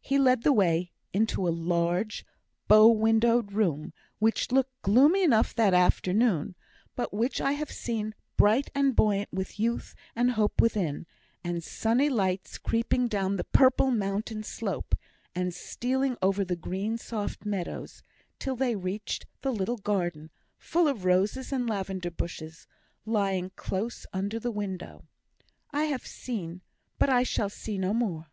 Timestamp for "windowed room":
2.88-3.92